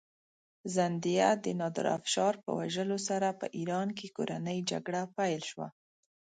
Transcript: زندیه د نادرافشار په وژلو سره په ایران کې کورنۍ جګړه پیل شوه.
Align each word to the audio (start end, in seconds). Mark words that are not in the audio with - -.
زندیه 0.75 1.29
د 1.43 1.45
نادرافشار 1.61 2.33
په 2.43 2.49
وژلو 2.59 2.97
سره 3.09 3.27
په 3.39 3.45
ایران 3.57 3.87
کې 3.97 4.07
کورنۍ 4.17 4.59
جګړه 4.71 5.01
پیل 5.17 5.41
شوه. 5.49 5.67